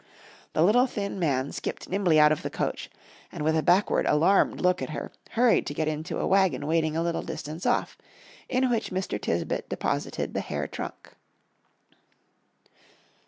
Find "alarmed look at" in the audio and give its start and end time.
4.07-4.89